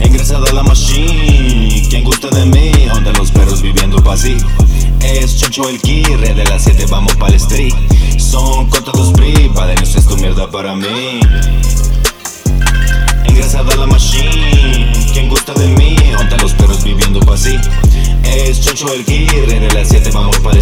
[0.00, 4.36] Ingresado a la machine, quien gusta de mí, onda los perros viviendo así.
[5.00, 7.74] Es Choncho el Kirre, de las 7 vamos pa'l street.
[8.18, 11.20] Son contados privados, es tu mierda para mí.
[13.28, 17.58] Ingresado a la machine, quien gusta de mí, onda los perros viviendo así.
[18.24, 20.61] Es Choncho el Kirre, de las 7 vamos pa'l street.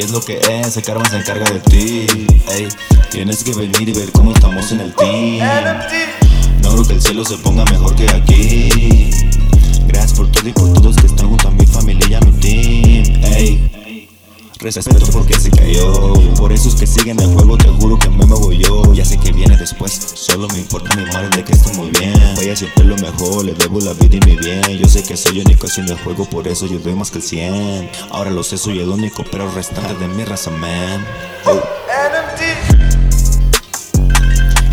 [0.00, 2.06] Es lo que es, el karma se encarga de ti.
[2.50, 2.68] Ey,
[3.10, 5.38] tienes que venir y ver cómo estamos en el team.
[6.62, 8.65] No creo que el cielo se ponga mejor que aquí.
[14.70, 16.14] Respeto porque se cayó.
[16.36, 18.92] Por esos que siguen el juego, te juro que me voy yo.
[18.92, 22.14] Ya sé que viene después, solo me importa mi madre de que estoy muy bien.
[22.36, 24.62] Vaya siempre lo mejor, le debo la vida y mi bien.
[24.78, 27.24] Yo sé que soy único haciendo el juego, por eso yo doy más que el
[27.24, 27.90] 100.
[28.10, 31.04] Ahora lo sé, soy el único, pero restante de mi raza, man.
[31.46, 31.60] Oh.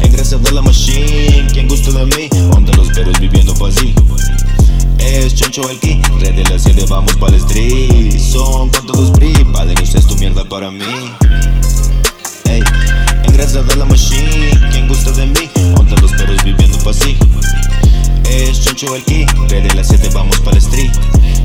[0.04, 3.94] Ingresado a la machine, quien gusta de mí, onda los perros viviendo así.
[5.00, 7.34] Es Choncho el ki, red de la 7, vamos pa'l
[18.84, 20.92] Choncho el ki, red de la 7, vamos pa'l street.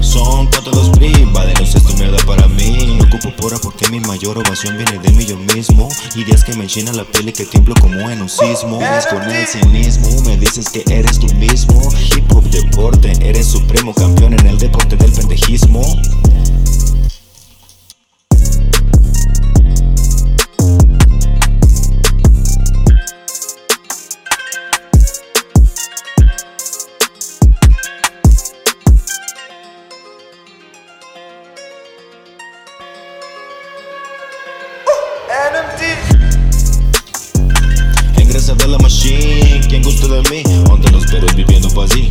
[0.00, 2.98] Son cuantos privados, es tu mierda para mí.
[2.98, 5.88] Me ocupo pora porque mi mayor ovación viene de mí yo mismo.
[6.16, 8.80] Ideas que me enchinan la piel y que tiemblo como en un sismo.
[8.82, 11.80] Es con el cinismo, me dices que eres tú mismo.
[12.16, 15.82] Hip hop deporte, eres supremo campeón en el deporte del pendejismo.
[38.20, 42.08] Ingresado a la machine, quien gusta de mí, onda los perros viviendo pa' así.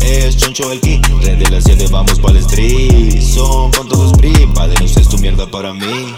[0.00, 3.22] Es Choncho el ki, red de las 7, vamos pa'l street.
[3.22, 6.14] Son cuantos privados, es tu mierda para mí.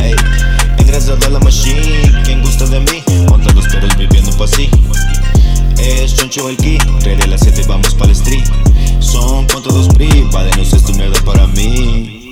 [0.00, 0.14] Ey,
[0.78, 4.70] ingresado a la machine, quien gusta de mí, onda los perros viviendo pa' así.
[5.78, 8.44] Es Choncho el ki, red de las 7, vamos pa'l street.
[9.00, 12.25] Son cuantos privados, es tu mierda para mí.